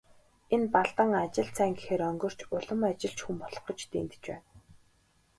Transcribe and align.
Энэ 0.53 0.67
Балдан 0.73 1.11
ажилд 1.23 1.53
сайн 1.57 1.73
гэхээр 1.77 2.01
онгирч, 2.09 2.39
улам 2.55 2.79
ажилч 2.91 3.17
хүн 3.23 3.37
болох 3.43 3.63
гэж 3.67 3.79
дэндэж 3.91 4.23
байна. 4.31 4.47